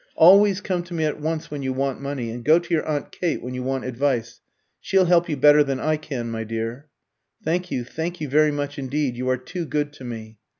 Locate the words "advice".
3.85-4.41